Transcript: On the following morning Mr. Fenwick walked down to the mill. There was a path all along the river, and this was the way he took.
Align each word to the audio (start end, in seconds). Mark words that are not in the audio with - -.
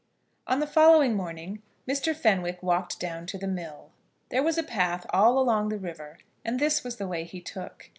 On 0.47 0.59
the 0.59 0.65
following 0.65 1.13
morning 1.13 1.61
Mr. 1.87 2.15
Fenwick 2.15 2.63
walked 2.63 2.99
down 2.99 3.27
to 3.27 3.37
the 3.37 3.45
mill. 3.47 3.91
There 4.29 4.41
was 4.41 4.57
a 4.57 4.63
path 4.63 5.05
all 5.11 5.37
along 5.37 5.69
the 5.69 5.77
river, 5.77 6.17
and 6.43 6.59
this 6.59 6.83
was 6.83 6.95
the 6.95 7.07
way 7.07 7.23
he 7.23 7.39
took. 7.39 7.89